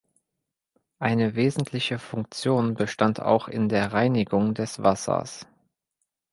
Eine 0.97 1.35
wesentliche 1.35 1.99
Funktion 1.99 2.73
bestand 2.73 3.19
auch 3.19 3.47
in 3.47 3.69
der 3.69 3.93
Reinigung 3.93 4.55
des 4.55 4.81
Wassers. 4.81 5.45